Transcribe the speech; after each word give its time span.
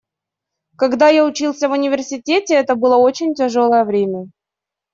Когда 0.77 1.09
я 1.09 1.23
учился 1.23 1.69
в 1.69 1.73
университете, 1.73 2.55
это 2.55 2.73
было 2.73 2.95
очень 2.97 3.35
тяжелое 3.35 3.85
время. 3.85 4.31